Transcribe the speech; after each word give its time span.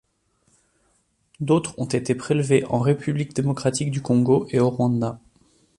D'autres 1.41 1.77
ont 1.77 1.85
été 1.85 2.15
prélevés 2.15 2.65
en 2.65 2.79
République 2.79 3.35
démocratique 3.35 3.91
du 3.91 4.01
Congo 4.01 4.47
et 4.49 4.59
au 4.59 4.67
Rwanda. 4.71 5.19